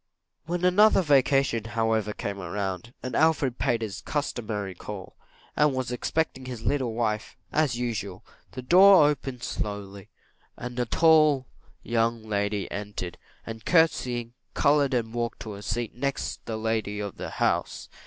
[0.47, 5.15] When another vacation, however, came round, and Alfred paid his customary call,
[5.55, 10.09] and was expecting his little wife, as usual, the door opened slowly,
[10.57, 11.45] and a tall
[11.83, 17.17] young lady entered, and, courtseying, coloured and walked to a seat next the lady of
[17.17, 17.87] the house.